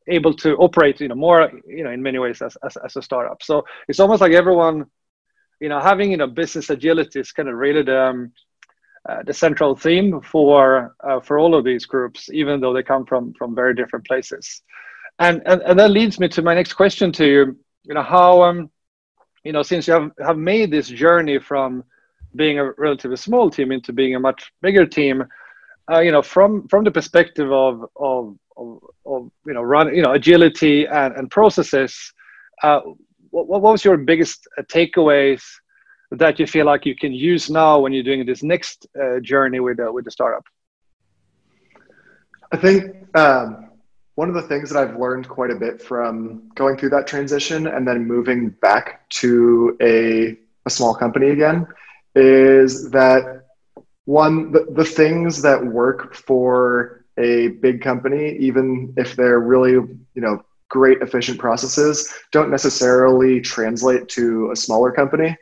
able 0.08 0.34
to 0.36 0.56
operate 0.58 1.00
you 1.02 1.08
know 1.08 1.16
more 1.16 1.52
you 1.68 1.84
know 1.84 1.92
in 1.92 2.04
many 2.04 2.20
ways 2.20 2.42
as 2.42 2.58
as, 2.64 2.78
as 2.78 2.96
a 2.96 3.02
startup. 3.02 3.42
So 3.42 3.64
it's 3.88 4.00
almost 4.00 4.22
like 4.22 4.34
everyone 4.34 4.86
you 5.60 5.70
know 5.70 5.80
having 5.80 6.12
you 6.12 6.18
know 6.18 6.28
business 6.28 6.70
agility 6.70 7.20
is 7.20 7.32
kind 7.32 7.50
of 7.50 7.56
really 7.56 7.84
the 7.84 8.02
um, 8.02 8.32
uh, 9.08 9.22
the 9.24 9.34
central 9.34 9.76
theme 9.76 10.22
for 10.22 10.96
uh, 11.04 11.20
for 11.20 11.38
all 11.38 11.56
of 11.56 11.66
these 11.66 11.86
groups, 11.86 12.30
even 12.32 12.62
though 12.62 12.74
they 12.74 12.84
come 12.84 13.06
from 13.06 13.34
from 13.34 13.54
very 13.54 13.74
different 13.76 14.06
places. 14.06 14.62
And 15.20 15.42
and, 15.46 15.62
and 15.62 15.78
that 15.80 15.92
leads 15.92 16.20
me 16.20 16.28
to 16.30 16.42
my 16.42 16.56
next 16.56 16.74
question 16.74 17.12
to 17.14 17.26
you. 17.26 17.58
You 17.84 17.94
know 17.96 18.04
how 18.04 18.44
um 18.44 18.70
you 19.44 19.52
know 19.52 19.62
since 19.62 19.88
you 19.88 19.94
have 19.94 20.12
have 20.20 20.38
made 20.38 20.72
this 20.72 20.88
journey 20.88 21.38
from 21.40 21.84
being 22.36 22.60
a 22.60 22.72
relatively 22.78 23.18
small 23.18 23.50
team 23.50 23.72
into 23.72 23.94
being 23.94 24.16
a 24.16 24.20
much 24.20 24.52
bigger 24.62 24.86
team, 24.86 25.24
uh, 25.92 26.00
you 26.00 26.12
know 26.12 26.22
from 26.22 26.68
from 26.70 26.84
the 26.84 26.92
perspective 26.92 27.52
of 27.52 27.86
of 27.98 28.38
of, 28.56 28.80
of 29.06 29.32
you 29.46 29.54
know 29.54 29.62
run 29.62 29.94
you 29.94 30.02
know 30.02 30.14
agility 30.14 30.86
and, 30.88 31.16
and 31.16 31.30
processes. 31.30 32.14
Uh, 32.62 32.80
what, 33.32 33.48
what 33.48 33.62
was 33.62 33.84
your 33.84 33.98
biggest 33.98 34.48
takeaways 34.72 35.44
that 36.18 36.40
you 36.40 36.48
feel 36.48 36.66
like 36.66 36.86
you 36.86 36.96
can 36.96 37.14
use 37.14 37.50
now 37.50 37.80
when 37.80 37.92
you're 37.94 38.04
doing 38.04 38.26
this 38.26 38.44
next 38.44 38.88
uh, 39.02 39.20
journey 39.20 39.60
with 39.60 39.78
the, 39.78 39.92
with 39.92 40.06
the 40.06 40.12
startup? 40.12 40.46
I 42.52 42.58
think 42.58 42.96
um, 43.16 43.72
one 44.16 44.30
of 44.30 44.36
the 44.36 44.44
things 44.44 44.70
that 44.70 44.80
I've 44.80 45.00
learned 45.00 45.28
quite 45.28 45.50
a 45.50 45.56
bit 45.56 45.82
from 45.82 46.52
going 46.54 46.78
through 46.78 46.92
that 46.92 47.08
transition 47.08 47.68
and 47.68 47.88
then 47.88 48.06
moving 48.06 48.50
back 48.50 49.10
to 49.10 49.76
a, 49.82 50.38
a 50.66 50.70
small 50.70 50.94
company 50.94 51.30
again 51.30 51.66
is 52.16 52.92
that 52.92 53.46
one, 54.06 54.52
the, 54.52 54.68
the 54.72 54.86
things 54.86 55.42
that 55.42 55.66
work 55.66 56.14
for 56.14 57.06
a 57.18 57.48
big 57.48 57.82
company, 57.82 58.36
even 58.38 58.94
if 58.98 59.16
they're 59.16 59.40
really, 59.40 59.72
you 59.72 60.22
know, 60.22 60.44
great 60.70 61.02
efficient 61.02 61.40
processes, 61.40 62.14
don't 62.32 62.50
necessarily 62.52 63.40
translate 63.40 64.08
to 64.10 64.52
a 64.52 64.56
smaller 64.56 64.92
company. 64.92 65.36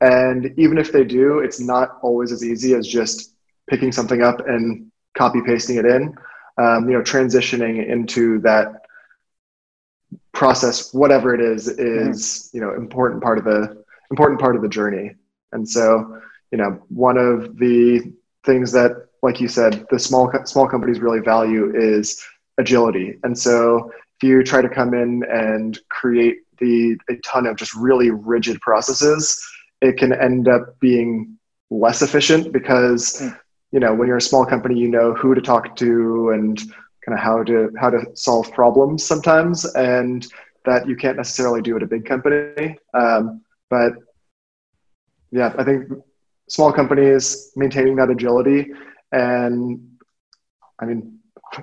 And 0.00 0.54
even 0.58 0.78
if 0.78 0.92
they 0.92 1.04
do, 1.04 1.40
it's 1.40 1.60
not 1.60 1.98
always 2.02 2.32
as 2.32 2.44
easy 2.44 2.74
as 2.74 2.86
just 2.86 3.34
picking 3.68 3.92
something 3.92 4.22
up 4.22 4.46
and 4.48 4.90
copy 5.16 5.40
pasting 5.44 5.76
it 5.76 5.84
in. 5.84 6.14
Um, 6.58 6.88
you 6.88 6.96
know, 6.96 7.02
transitioning 7.02 7.86
into 7.88 8.40
that 8.40 8.82
process, 10.32 10.92
whatever 10.92 11.34
it 11.34 11.40
is, 11.40 11.68
is 11.68 11.78
mm-hmm. 11.78 12.56
you 12.56 12.62
know 12.62 12.74
important 12.74 13.22
part 13.22 13.38
of 13.38 13.44
the 13.44 13.82
important 14.10 14.40
part 14.40 14.56
of 14.56 14.62
the 14.62 14.68
journey. 14.68 15.14
And 15.52 15.68
so, 15.68 16.20
you 16.50 16.58
know, 16.58 16.82
one 16.88 17.16
of 17.16 17.56
the 17.58 18.12
things 18.44 18.72
that, 18.72 19.06
like 19.22 19.40
you 19.40 19.48
said, 19.48 19.86
the 19.90 19.98
small 19.98 20.30
small 20.44 20.68
companies 20.68 21.00
really 21.00 21.20
value 21.20 21.72
is 21.74 22.22
agility. 22.58 23.18
And 23.22 23.38
so, 23.38 23.90
if 24.16 24.28
you 24.28 24.42
try 24.42 24.60
to 24.62 24.68
come 24.68 24.92
in 24.94 25.24
and 25.30 25.78
create 25.88 26.38
the 26.58 26.96
a 27.08 27.16
ton 27.16 27.46
of 27.46 27.56
just 27.56 27.74
really 27.74 28.10
rigid 28.10 28.60
processes, 28.60 29.40
it 29.80 29.96
can 29.96 30.12
end 30.12 30.48
up 30.48 30.78
being 30.80 31.38
less 31.70 32.02
efficient 32.02 32.52
because 32.52 33.20
mm. 33.20 33.38
you 33.72 33.80
know 33.80 33.94
when 33.94 34.08
you're 34.08 34.16
a 34.16 34.22
small 34.22 34.44
company 34.44 34.78
you 34.78 34.88
know 34.88 35.14
who 35.14 35.34
to 35.34 35.40
talk 35.40 35.76
to 35.76 36.30
and 36.30 36.58
kind 37.04 37.16
of 37.16 37.18
how 37.18 37.42
to 37.42 37.70
how 37.78 37.88
to 37.88 38.04
solve 38.14 38.50
problems 38.52 39.04
sometimes 39.04 39.64
and 39.74 40.26
that 40.64 40.86
you 40.86 40.96
can't 40.96 41.16
necessarily 41.16 41.62
do 41.62 41.76
at 41.76 41.82
a 41.82 41.86
big 41.86 42.04
company 42.04 42.76
um, 42.94 43.40
but 43.68 43.92
yeah 45.30 45.54
i 45.58 45.64
think 45.64 45.88
small 46.48 46.72
companies 46.72 47.52
maintaining 47.56 47.96
that 47.96 48.10
agility 48.10 48.72
and 49.12 49.80
i 50.80 50.84
mean 50.84 51.16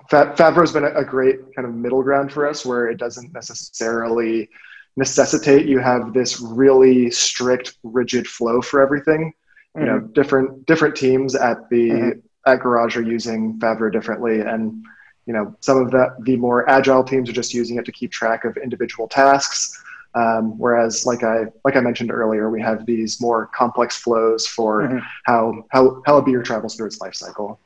Favro 0.09 0.59
has 0.59 0.73
been 0.73 0.83
a 0.83 1.03
great 1.03 1.39
kind 1.55 1.65
of 1.65 1.73
middle 1.73 2.03
ground 2.03 2.31
for 2.31 2.45
us 2.45 2.65
where 2.65 2.89
it 2.89 2.97
doesn't 2.97 3.33
necessarily 3.33 4.49
necessitate 4.97 5.67
you 5.67 5.79
have 5.79 6.11
this 6.13 6.41
really 6.41 7.09
strict 7.09 7.77
rigid 7.83 8.27
flow 8.27 8.61
for 8.61 8.81
everything 8.81 9.33
you 9.77 9.85
know 9.85 9.99
mm-hmm. 9.99 10.13
different 10.13 10.65
different 10.65 10.95
teams 10.95 11.35
at 11.35 11.69
the 11.69 11.89
mm-hmm. 11.89 12.19
at 12.45 12.59
Garage 12.59 12.97
are 12.97 13.03
using 13.03 13.59
Favro 13.59 13.91
differently, 13.91 14.41
and 14.41 14.83
you 15.25 15.33
know 15.33 15.55
some 15.59 15.77
of 15.77 15.91
the 15.91 16.15
the 16.21 16.35
more 16.35 16.67
agile 16.69 17.03
teams 17.03 17.29
are 17.29 17.33
just 17.33 17.53
using 17.53 17.77
it 17.77 17.85
to 17.85 17.91
keep 17.91 18.11
track 18.11 18.43
of 18.43 18.57
individual 18.57 19.07
tasks. 19.07 19.83
Um, 20.15 20.57
whereas, 20.57 21.05
like 21.05 21.23
I 21.23 21.45
like 21.63 21.75
I 21.75 21.79
mentioned 21.79 22.11
earlier, 22.11 22.49
we 22.49 22.59
have 22.61 22.85
these 22.87 23.21
more 23.21 23.47
complex 23.53 23.97
flows 23.97 24.47
for 24.47 24.83
mm-hmm. 24.83 24.97
how 25.25 25.63
how 25.69 26.01
how 26.05 26.17
a 26.17 26.23
beer 26.23 26.41
travels 26.41 26.75
through 26.75 26.87
its 26.87 26.99
life 26.99 27.13
cycle. 27.13 27.59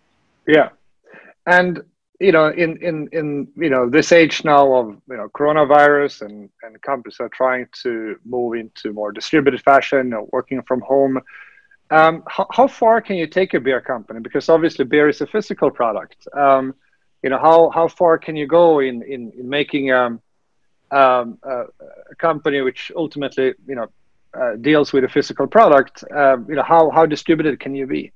Yeah, 0.48 0.70
and 1.46 1.82
you 2.22 2.32
know, 2.32 2.50
in 2.50 2.78
in 2.78 3.10
in 3.12 3.48
you 3.58 3.70
know 3.70 3.90
this 3.90 4.12
age 4.12 4.46
now 4.46 4.74
of 4.76 4.88
you 5.10 5.18
know 5.18 5.28
coronavirus 5.30 6.22
and 6.22 6.50
and 6.62 6.80
companies 6.84 7.18
are 7.20 7.30
trying 7.30 7.68
to 7.82 8.16
move 8.24 8.54
into 8.54 8.94
more 8.94 9.12
distributed 9.12 9.62
fashion, 9.62 10.14
working 10.32 10.62
from 10.62 10.82
home. 10.82 11.20
Um, 11.90 12.24
how, 12.28 12.48
how, 12.52 12.68
far 12.68 13.02
can 13.02 13.18
you 13.18 13.28
take 13.28 13.54
a 13.54 13.60
beer 13.60 13.82
company? 13.82 14.22
Because 14.22 14.48
obviously, 14.48 14.86
beer 14.86 15.10
is 15.10 15.20
a 15.20 15.28
physical 15.28 15.72
product. 15.72 16.28
Um, 16.34 16.76
you 17.24 17.30
know, 17.32 17.40
how 17.40 17.70
how 17.72 17.88
far 17.88 18.20
can 18.20 18.36
you 18.36 18.46
go 18.46 18.80
in 18.80 19.02
in, 19.02 19.32
in 19.38 19.50
making 19.50 19.92
um, 19.92 20.22
um, 20.92 21.40
a, 21.44 21.64
a, 22.12 22.16
company 22.18 22.62
which 22.62 22.92
ultimately 22.96 23.54
you 23.68 23.76
know 23.76 23.88
uh, 24.40 24.56
deals 24.62 24.94
with 24.94 25.04
a 25.06 25.10
physical 25.10 25.48
product? 25.48 26.04
Uh, 26.16 26.38
you 26.48 26.56
know, 26.56 26.64
how 26.64 26.92
how 26.92 27.08
distributed 27.08 27.60
can 27.60 27.74
you 27.74 27.88
be? 27.88 28.12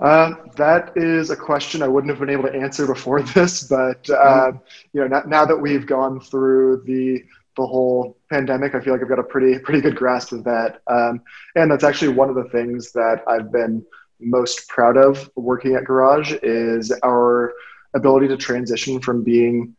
Uh, 0.00 0.34
that 0.56 0.92
is 0.96 1.30
a 1.30 1.36
question 1.36 1.82
I 1.82 1.88
wouldn't 1.88 2.10
have 2.10 2.18
been 2.18 2.30
able 2.30 2.44
to 2.44 2.54
answer 2.54 2.86
before 2.86 3.22
this, 3.34 3.64
but 3.64 4.08
uh, 4.08 4.52
you 4.92 5.00
know, 5.00 5.06
now, 5.06 5.22
now, 5.26 5.44
that 5.44 5.56
we've 5.56 5.86
gone 5.86 6.20
through 6.20 6.82
the 6.86 7.22
the 7.56 7.66
whole 7.66 8.16
pandemic, 8.30 8.74
I 8.74 8.80
feel 8.80 8.94
like 8.94 9.02
I've 9.02 9.08
got 9.08 9.18
a 9.18 9.24
pretty 9.24 9.58
pretty 9.64 9.82
good 9.82 9.96
grasp 9.96 10.32
of 10.32 10.44
that, 10.44 10.80
um, 10.86 11.20
and 11.54 11.70
that's 11.70 11.84
actually 11.84 12.14
one 12.14 12.30
of 12.30 12.34
the 12.34 12.48
things 12.48 12.92
that 12.92 13.22
I've 13.28 13.52
been 13.52 13.84
most 14.20 14.68
proud 14.68 14.96
of 14.96 15.30
working 15.36 15.74
at 15.74 15.84
Garage 15.84 16.32
is 16.42 16.92
our 17.02 17.52
ability 17.94 18.28
to 18.28 18.36
transition 18.36 19.00
from 19.00 19.22
being 19.22 19.76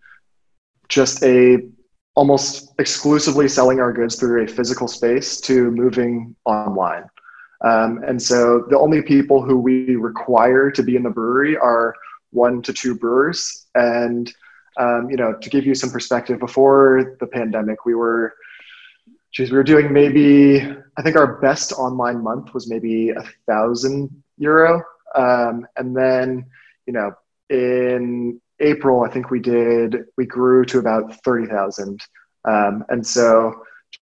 just 0.87 1.23
a 1.23 1.59
almost 2.15 2.73
exclusively 2.77 3.47
selling 3.47 3.79
our 3.79 3.93
goods 3.93 4.17
through 4.17 4.43
a 4.43 4.47
physical 4.47 4.87
space 4.87 5.39
to 5.41 5.71
moving 5.71 6.35
online. 6.45 7.05
Um, 7.63 8.03
and 8.07 8.21
so 8.21 8.65
the 8.69 8.77
only 8.77 9.01
people 9.01 9.41
who 9.41 9.57
we 9.57 9.95
require 9.95 10.71
to 10.71 10.83
be 10.83 10.95
in 10.95 11.03
the 11.03 11.09
brewery 11.09 11.57
are 11.57 11.93
one 12.31 12.61
to 12.63 12.73
two 12.73 12.95
brewers. 12.95 13.67
And, 13.75 14.33
um, 14.77 15.09
you 15.09 15.17
know, 15.17 15.33
to 15.33 15.49
give 15.49 15.65
you 15.65 15.75
some 15.75 15.91
perspective, 15.91 16.39
before 16.39 17.17
the 17.19 17.27
pandemic, 17.27 17.85
we 17.85 17.93
were, 17.93 18.33
geez, 19.31 19.51
we 19.51 19.57
were 19.57 19.63
doing 19.63 19.93
maybe, 19.93 20.61
I 20.97 21.01
think 21.03 21.15
our 21.15 21.39
best 21.39 21.73
online 21.73 22.23
month 22.23 22.53
was 22.53 22.69
maybe 22.69 23.09
a 23.09 23.23
thousand 23.47 24.09
euro. 24.37 24.83
Um, 25.13 25.67
and 25.77 25.95
then, 25.95 26.45
you 26.87 26.93
know, 26.93 27.11
in 27.49 28.41
April, 28.59 29.03
I 29.03 29.09
think 29.09 29.29
we 29.29 29.39
did, 29.39 30.05
we 30.17 30.25
grew 30.25 30.65
to 30.65 30.79
about 30.79 31.23
30,000. 31.23 31.99
Um, 32.45 32.85
and 32.89 33.05
so, 33.05 33.63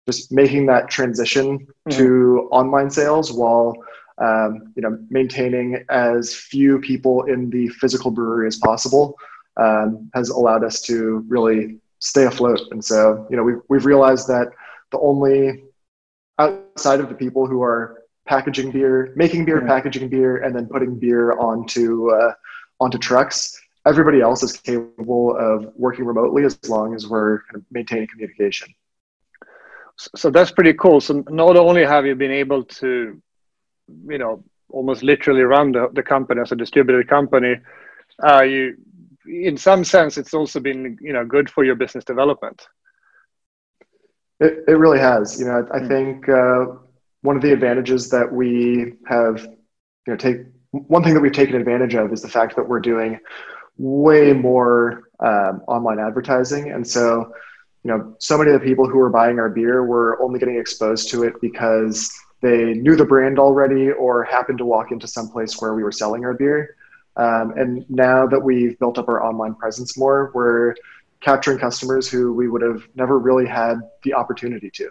just 0.07 0.33
making 0.33 0.67
that 0.67 0.89
transition 0.89 1.59
mm-hmm. 1.59 1.99
to 1.99 2.49
online 2.51 2.91
sales 2.91 3.33
while 3.33 3.75
um, 4.19 4.73
you 4.77 4.83
know 4.83 4.99
maintaining 5.11 5.85
as 5.89 6.35
few 6.35 6.79
people 6.81 7.25
in 7.25 7.51
the 7.51 7.69
physical 7.69 8.11
brewery 8.11 8.47
as 8.47 8.57
possible 8.57 9.17
um, 9.57 10.11
has 10.15 10.29
allowed 10.29 10.65
us 10.65 10.81
to 10.83 11.25
really 11.29 11.79
stay 11.99 12.25
afloat. 12.25 12.61
And 12.71 12.85
so 12.85 13.27
you 13.31 13.37
know 13.37 13.43
we've 13.43 13.61
we've 13.69 13.87
realized 13.87 14.29
that 14.29 14.49
the 14.91 14.99
only 14.99 15.65
outside 16.39 17.01
of 17.01 17.09
the 17.09 17.15
people 17.15 17.47
who 17.47 17.63
are 17.63 18.03
packaging 18.27 18.71
beer, 18.71 19.13
making 19.17 19.45
beer, 19.45 19.59
mm-hmm. 19.59 19.69
packaging 19.69 20.09
beer, 20.09 20.39
and 20.39 20.55
then 20.55 20.67
putting 20.67 20.99
beer 20.99 21.33
onto 21.39 22.11
uh, 22.11 22.33
onto 22.81 22.99
trucks. 22.99 23.61
Everybody 23.87 24.23
else 24.23 24.43
is 24.43 24.53
capable 24.53 25.37
of 25.37 25.71
working 25.77 26.07
remotely 26.07 26.45
as 26.45 26.59
long 26.71 26.95
as 26.95 27.07
we're 27.07 27.41
kind 27.43 27.57
of 27.57 27.65
maintaining 27.71 28.09
communication 28.09 28.73
so 29.97 30.31
that's 30.31 30.51
pretty 30.51 30.75
cool. 30.75 31.01
So 31.01 31.25
not 31.29 31.57
only 31.57 31.85
have 31.85 32.07
you 32.07 32.15
been 32.15 32.31
able 32.31 32.65
to, 32.65 33.21
you 34.09 34.19
know, 34.19 34.45
almost 34.69 35.03
literally 35.03 35.43
run 35.43 35.73
the, 35.73 35.89
the 35.93 36.03
company 36.03 36.41
as 36.41 36.53
a 36.53 36.57
distributed 36.57 37.09
company, 37.09 37.57
uh, 38.23 38.43
you, 38.43 38.77
in 39.27 39.57
some 39.57 39.85
sense, 39.85 40.19
it's 40.19 40.35
also 40.35 40.61
been, 40.61 40.99
you 41.01 41.13
know, 41.13 41.25
good 41.25 41.49
for 41.49 41.65
your 41.65 41.75
business 41.75 42.05
development. 42.05 42.67
It, 44.41 44.65
it 44.69 44.73
really 44.73 44.99
has. 44.99 45.39
You 45.39 45.47
know, 45.47 45.67
I, 45.73 45.77
I 45.77 45.81
mm. 45.81 45.89
think 45.89 46.29
uh, 46.29 46.81
one 47.23 47.37
of 47.37 47.43
the 47.43 47.53
advantages 47.53 48.11
that 48.11 48.31
we 48.31 48.95
have, 49.07 49.43
you 49.45 50.13
know, 50.13 50.17
take 50.17 50.39
one 50.73 51.05
thing 51.05 51.15
that 51.15 51.21
we've 51.21 51.33
taken 51.33 51.55
advantage 51.55 51.95
of 51.95 52.13
is 52.13 52.21
the 52.21 52.29
fact 52.29 52.57
that 52.57 52.69
we're 52.69 52.81
doing 52.81 53.21
way 53.79 54.33
more 54.33 55.05
um, 55.21 55.63
online 55.69 56.01
advertising, 56.01 56.73
and 56.73 56.87
so 56.87 57.33
you 57.85 57.91
know, 57.91 58.17
so 58.19 58.39
many 58.39 58.51
of 58.51 58.61
the 58.61 58.67
people 58.67 58.89
who 58.89 58.97
were 58.97 59.11
buying 59.11 59.39
our 59.39 59.51
beer 59.51 59.85
were 59.85 60.21
only 60.23 60.39
getting 60.39 60.57
exposed 60.57 61.11
to 61.11 61.23
it 61.23 61.35
because 61.43 62.11
they 62.41 62.73
knew 62.75 62.97
the 62.97 63.05
brand 63.05 63.39
already 63.39 63.91
or 63.91 64.25
happened 64.25 64.59
to 64.59 64.65
walk 64.65 64.91
into 64.91 65.07
some 65.07 65.29
place 65.29 65.61
where 65.61 65.75
we 65.75 65.83
were 65.83 65.93
selling 65.93 66.25
our 66.25 66.33
beer. 66.33 66.77
Um, 67.17 67.53
and 67.57 67.89
now 67.91 68.27
that 68.27 68.41
we've 68.41 68.79
built 68.79 68.99
up 68.99 69.09
our 69.09 69.23
online 69.23 69.55
presence 69.55 69.99
more, 69.99 70.31
we're 70.35 70.75
capturing 71.21 71.59
customers 71.59 72.11
who 72.11 72.33
we 72.33 72.49
would 72.49 72.63
have 72.63 72.83
never 72.95 73.19
really 73.19 73.47
had 73.47 73.77
the 74.03 74.15
opportunity 74.15 74.71
to. 74.71 74.91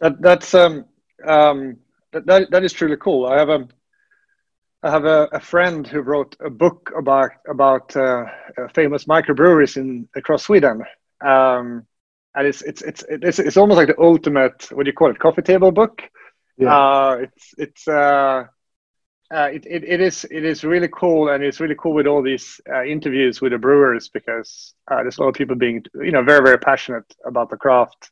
That, 0.00 0.22
that's 0.22 0.54
um, 0.54 0.84
um, 1.26 1.76
that, 2.12 2.50
that 2.50 2.64
is 2.64 2.72
truly 2.72 2.96
cool. 2.96 3.26
I 3.26 3.36
have 3.38 3.48
a 3.48 3.68
I 4.82 4.90
have 4.90 5.04
a, 5.04 5.28
a, 5.32 5.40
friend 5.40 5.86
who 5.86 6.00
wrote 6.00 6.36
a 6.44 6.50
book 6.50 6.92
about 6.96 7.32
about 7.48 7.96
uh, 7.96 8.26
famous 8.74 9.06
microbreweries 9.06 9.76
in 9.76 10.08
across 10.14 10.44
Sweden, 10.44 10.84
um, 11.20 11.84
and 12.34 12.46
it's, 12.46 12.62
it's 12.62 12.82
it's 12.82 13.04
it's 13.08 13.38
it's 13.40 13.56
almost 13.56 13.76
like 13.76 13.88
the 13.88 14.00
ultimate 14.00 14.68
what 14.70 14.84
do 14.84 14.90
you 14.90 14.94
call 14.94 15.10
it 15.10 15.18
coffee 15.18 15.42
table 15.42 15.72
book. 15.72 16.02
Yeah. 16.56 16.76
Uh, 16.76 17.16
it's 17.22 17.54
it's 17.58 17.88
uh, 17.88 18.44
uh, 19.34 19.48
it, 19.52 19.66
it, 19.66 19.84
it 19.84 20.00
is 20.00 20.24
it 20.30 20.44
is 20.44 20.62
really 20.62 20.88
cool 20.88 21.28
and 21.28 21.42
it's 21.42 21.60
really 21.60 21.76
cool 21.76 21.92
with 21.92 22.06
all 22.06 22.22
these 22.22 22.60
uh, 22.72 22.84
interviews 22.84 23.40
with 23.40 23.52
the 23.52 23.58
brewers 23.58 24.08
because 24.08 24.74
uh, 24.90 25.02
there's 25.02 25.18
a 25.18 25.22
lot 25.22 25.28
of 25.28 25.34
people 25.34 25.56
being 25.56 25.84
you 25.96 26.12
know 26.12 26.22
very 26.22 26.42
very 26.42 26.58
passionate 26.58 27.14
about 27.26 27.50
the 27.50 27.56
craft. 27.56 28.10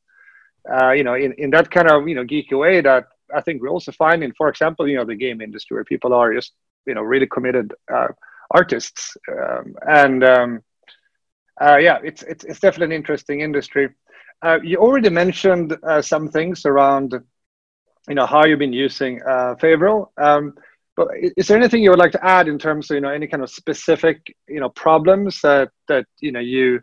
Uh, 0.69 0.91
you 0.91 1.05
know, 1.05 1.15
in, 1.15 1.33
in 1.39 1.51
that 1.51 1.71
kind 1.71 1.89
of 1.89 2.09
you 2.09 2.15
know 2.17 2.25
geeky 2.25 2.59
way 2.59 2.81
that 2.81 3.05
I 3.35 3.41
think 3.41 3.63
we're 3.63 3.71
also 3.71 3.93
finding, 3.93 4.33
for 4.33 4.49
example, 4.49 4.89
you 4.89 4.97
know, 4.97 5.05
the 5.05 5.15
game 5.15 5.41
industry 5.41 5.77
where 5.77 5.85
people 5.85 6.13
are 6.13 6.35
just, 6.35 6.53
you 6.87 6.95
know, 6.95 7.03
really 7.03 7.27
committed 7.27 7.75
uh, 7.93 8.09
artists, 8.51 9.17
um, 9.31 9.75
and 9.89 10.25
um, 10.25 10.63
uh, 11.61 11.77
yeah, 11.77 11.99
it's, 12.05 12.23
it's 12.23 12.45
it's 12.45 12.61
definitely 12.61 12.95
an 12.95 13.01
interesting 13.01 13.41
industry. 13.41 13.89
Uh, 14.43 14.59
you 14.63 14.77
already 14.77 15.09
mentioned 15.09 15.77
uh, 15.83 16.03
some 16.03 16.29
things 16.29 16.67
around, 16.67 17.15
you 18.09 18.15
know, 18.15 18.27
how 18.27 18.45
you've 18.45 18.59
been 18.59 18.73
using 18.73 19.21
uh. 19.23 19.55
Um, 20.19 20.55
but 20.97 21.09
is 21.37 21.47
there 21.47 21.59
anything 21.59 21.83
you 21.83 21.91
would 21.91 21.99
like 21.99 22.13
to 22.13 22.25
add 22.25 22.49
in 22.49 22.59
terms 22.59 22.91
of 22.91 22.95
you 22.95 23.01
know 23.01 23.11
any 23.11 23.27
kind 23.27 23.43
of 23.43 23.51
specific 23.51 24.35
you 24.49 24.61
know 24.61 24.71
problems 24.71 25.41
that 25.43 25.71
that 25.89 26.07
you 26.21 26.33
know 26.33 26.41
you 26.41 26.81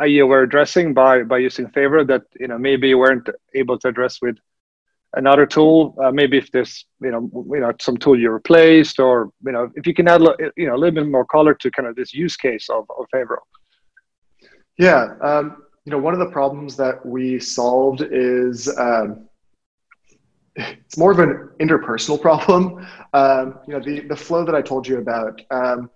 uh, 0.00 0.06
you 0.06 0.26
were 0.26 0.42
addressing 0.42 0.94
by 0.94 1.22
by 1.22 1.38
using 1.38 1.66
Favro 1.66 2.06
that 2.06 2.22
you 2.38 2.48
know 2.48 2.58
maybe 2.58 2.88
you 2.88 2.98
weren't 2.98 3.28
able 3.54 3.78
to 3.78 3.88
address 3.88 4.18
with 4.22 4.36
another 5.14 5.44
tool 5.46 5.94
uh, 6.02 6.10
maybe 6.10 6.38
if 6.38 6.50
there's 6.52 6.86
you 7.02 7.10
know 7.10 7.28
you 7.52 7.60
know 7.60 7.72
some 7.80 7.96
tool 7.96 8.18
you 8.18 8.30
replaced 8.30 9.00
or 9.00 9.30
you 9.44 9.52
know 9.52 9.70
if 9.74 9.86
you 9.86 9.94
can 9.94 10.06
add 10.06 10.22
you 10.56 10.66
know 10.66 10.74
a 10.74 10.78
little 10.78 10.94
bit 10.94 11.08
more 11.08 11.24
color 11.24 11.54
to 11.54 11.70
kind 11.72 11.88
of 11.88 11.96
this 11.96 12.14
use 12.14 12.36
case 12.36 12.68
of, 12.70 12.86
of 12.96 13.06
Favro. 13.12 13.38
yeah 14.78 15.14
um, 15.20 15.64
you 15.84 15.90
know 15.90 15.98
one 15.98 16.12
of 16.12 16.20
the 16.20 16.30
problems 16.30 16.76
that 16.76 17.04
we 17.04 17.40
solved 17.40 18.02
is 18.12 18.68
um, 18.78 19.28
it's 20.56 20.96
more 20.96 21.10
of 21.10 21.18
an 21.18 21.48
interpersonal 21.60 22.20
problem 22.20 22.86
um, 23.12 23.58
you 23.66 23.74
know 23.74 23.80
the 23.80 24.00
the 24.00 24.16
flow 24.16 24.44
that 24.44 24.54
i 24.54 24.62
told 24.62 24.86
you 24.86 24.98
about 24.98 25.40
um, 25.50 25.90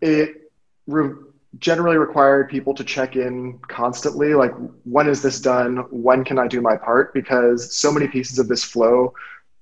it 0.00 0.52
re- 0.86 1.29
generally 1.58 1.96
required 1.96 2.48
people 2.48 2.74
to 2.74 2.84
check 2.84 3.16
in 3.16 3.58
constantly 3.68 4.34
like 4.34 4.52
when 4.84 5.08
is 5.08 5.20
this 5.20 5.40
done? 5.40 5.78
When 5.90 6.24
can 6.24 6.38
i 6.38 6.46
do 6.46 6.60
my 6.60 6.76
part? 6.76 7.12
Because 7.12 7.74
so 7.74 7.90
many 7.90 8.06
pieces 8.06 8.38
of 8.38 8.48
this 8.48 8.62
flow 8.62 9.12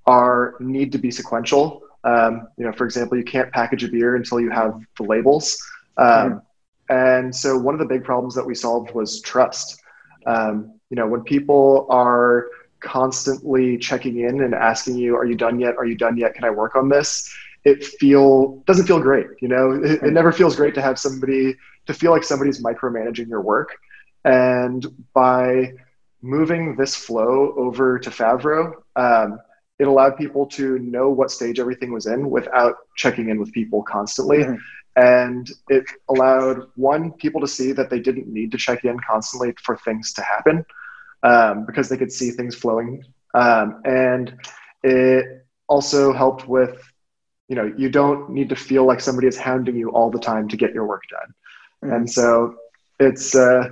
are 0.06 0.54
need 0.60 0.92
to 0.92 0.98
be 0.98 1.10
sequential. 1.10 1.82
Um, 2.04 2.48
you 2.56 2.64
know 2.64 2.72
for 2.72 2.84
example 2.84 3.16
you 3.16 3.24
can't 3.24 3.50
package 3.52 3.84
a 3.84 3.88
beer 3.88 4.16
until 4.16 4.40
you 4.40 4.50
have 4.50 4.80
the 4.98 5.04
labels. 5.04 5.62
Um, 5.96 6.06
mm-hmm. 6.06 6.94
and 6.94 7.34
so 7.34 7.56
one 7.56 7.74
of 7.74 7.80
the 7.80 7.86
big 7.86 8.04
problems 8.04 8.34
that 8.34 8.46
we 8.46 8.54
solved 8.54 8.94
was 8.94 9.20
trust. 9.22 9.80
Um, 10.26 10.78
you 10.90 10.96
know 10.96 11.06
when 11.06 11.22
people 11.22 11.86
are 11.88 12.48
constantly 12.80 13.76
checking 13.76 14.20
in 14.20 14.42
and 14.42 14.54
asking 14.54 14.96
you 14.96 15.16
are 15.16 15.24
you 15.24 15.34
done 15.34 15.58
yet? 15.58 15.76
Are 15.78 15.86
you 15.86 15.96
done 15.96 16.18
yet? 16.18 16.34
Can 16.34 16.44
i 16.44 16.50
work 16.50 16.76
on 16.76 16.88
this 16.88 17.34
it 17.70 17.84
feel 17.84 18.62
doesn't 18.68 18.86
feel 18.86 19.00
great 19.00 19.28
you 19.42 19.48
know 19.48 19.64
it, 19.72 20.02
it 20.08 20.12
never 20.12 20.32
feels 20.32 20.54
great 20.56 20.74
to 20.74 20.82
have 20.82 20.98
somebody 20.98 21.56
to 21.88 21.94
feel 21.94 22.12
like 22.12 22.22
somebody's 22.22 22.62
micromanaging 22.62 23.28
your 23.28 23.40
work. 23.40 23.74
And 24.24 24.86
by 25.14 25.72
moving 26.22 26.76
this 26.76 26.94
flow 26.94 27.54
over 27.56 27.98
to 27.98 28.10
Favro, 28.10 28.74
um, 28.94 29.40
it 29.78 29.88
allowed 29.88 30.16
people 30.16 30.46
to 30.46 30.78
know 30.80 31.08
what 31.08 31.30
stage 31.30 31.58
everything 31.58 31.92
was 31.92 32.06
in 32.06 32.30
without 32.30 32.76
checking 32.94 33.30
in 33.30 33.40
with 33.40 33.52
people 33.52 33.82
constantly. 33.82 34.38
Mm-hmm. 34.38 34.56
And 34.96 35.50
it 35.68 35.84
allowed 36.10 36.66
one, 36.76 37.12
people 37.12 37.40
to 37.40 37.48
see 37.48 37.72
that 37.72 37.88
they 37.88 38.00
didn't 38.00 38.26
need 38.28 38.52
to 38.52 38.58
check 38.58 38.84
in 38.84 38.98
constantly 39.00 39.54
for 39.62 39.76
things 39.78 40.12
to 40.14 40.22
happen 40.22 40.66
um, 41.22 41.64
because 41.64 41.88
they 41.88 41.96
could 41.96 42.12
see 42.12 42.32
things 42.32 42.54
flowing. 42.54 43.02
Um, 43.34 43.80
and 43.84 44.34
it 44.82 45.46
also 45.68 46.12
helped 46.12 46.48
with, 46.48 46.82
you 47.48 47.56
know, 47.56 47.72
you 47.76 47.88
don't 47.88 48.30
need 48.30 48.48
to 48.50 48.56
feel 48.56 48.84
like 48.84 49.00
somebody 49.00 49.26
is 49.26 49.38
hounding 49.38 49.76
you 49.76 49.90
all 49.90 50.10
the 50.10 50.18
time 50.18 50.48
to 50.48 50.56
get 50.56 50.72
your 50.74 50.86
work 50.86 51.02
done. 51.10 51.34
Mm-hmm. 51.84 51.94
And 51.94 52.10
so 52.10 52.56
it's, 53.00 53.34
uh, 53.34 53.70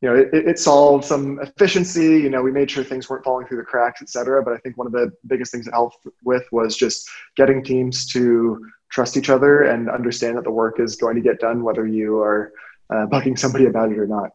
you 0.00 0.08
know, 0.08 0.16
it, 0.16 0.28
it, 0.32 0.58
solved 0.58 1.04
some 1.04 1.38
efficiency. 1.40 2.20
You 2.20 2.30
know, 2.30 2.42
we 2.42 2.52
made 2.52 2.70
sure 2.70 2.84
things 2.84 3.08
weren't 3.08 3.24
falling 3.24 3.46
through 3.46 3.58
the 3.58 3.64
cracks, 3.64 4.00
et 4.02 4.08
cetera. 4.08 4.42
But 4.42 4.54
I 4.54 4.58
think 4.58 4.76
one 4.76 4.86
of 4.86 4.92
the 4.92 5.12
biggest 5.26 5.52
things 5.52 5.66
it 5.66 5.72
helped 5.72 6.06
with 6.24 6.44
was 6.52 6.76
just 6.76 7.08
getting 7.36 7.62
teams 7.62 8.06
to 8.12 8.66
trust 8.90 9.16
each 9.16 9.30
other 9.30 9.62
and 9.64 9.90
understand 9.90 10.36
that 10.38 10.44
the 10.44 10.50
work 10.50 10.80
is 10.80 10.96
going 10.96 11.16
to 11.16 11.22
get 11.22 11.40
done, 11.40 11.62
whether 11.62 11.86
you 11.86 12.18
are 12.18 12.52
uh, 12.90 13.06
bugging 13.06 13.38
somebody 13.38 13.66
about 13.66 13.90
it 13.90 13.98
or 13.98 14.06
not. 14.06 14.30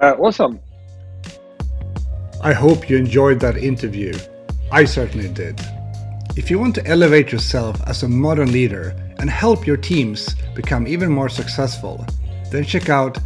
Uh, 0.00 0.14
awesome. 0.18 0.58
I 2.40 2.52
hope 2.52 2.88
you 2.90 2.96
enjoyed 2.96 3.40
that 3.40 3.56
interview. 3.56 4.14
I 4.72 4.84
certainly 4.84 5.28
did. 5.28 5.60
If 6.36 6.50
you 6.50 6.58
want 6.58 6.74
to 6.74 6.86
elevate 6.86 7.30
yourself 7.30 7.80
as 7.86 8.02
a 8.02 8.08
modern 8.08 8.50
leader 8.50 8.94
and 9.20 9.30
help 9.30 9.66
your 9.66 9.76
teams 9.76 10.34
become 10.54 10.88
even 10.88 11.10
more 11.12 11.28
successful, 11.28 12.04
then 12.50 12.64
check 12.64 12.88
out 12.88 13.18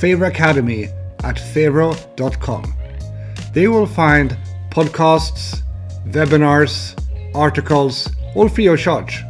Favro 0.00 0.28
Academy 0.28 0.84
at 1.22 1.36
favro.com. 1.36 2.74
There 3.52 3.62
you 3.62 3.72
will 3.72 3.86
find 3.86 4.36
podcasts, 4.70 5.62
webinars, 6.08 6.94
articles, 7.34 8.08
all 8.34 8.48
free 8.48 8.68
of 8.68 8.78
charge. 8.78 9.22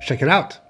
Check 0.00 0.22
it 0.22 0.28
out. 0.28 0.61